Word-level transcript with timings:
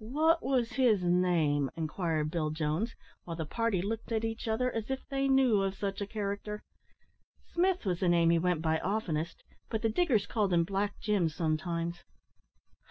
"Wot 0.00 0.42
wos 0.42 0.70
his 0.70 1.04
name?" 1.04 1.70
inquired 1.76 2.30
Bill 2.30 2.48
Jones, 2.48 2.94
while 3.24 3.36
the 3.36 3.44
party 3.44 3.82
looked 3.82 4.10
at 4.10 4.24
each 4.24 4.48
other 4.48 4.72
as 4.74 4.90
if 4.90 5.06
they 5.10 5.28
knew 5.28 5.60
of 5.60 5.74
such 5.74 6.00
a 6.00 6.06
character. 6.06 6.62
"Smith 7.52 7.84
was 7.84 8.00
the 8.00 8.08
name 8.08 8.30
he 8.30 8.38
went 8.38 8.62
by 8.62 8.78
oftenest, 8.78 9.44
but 9.68 9.82
the 9.82 9.90
diggers 9.90 10.26
called 10.26 10.54
him 10.54 10.64
Black 10.64 10.98
Jim 11.02 11.28
sometimes." 11.28 12.02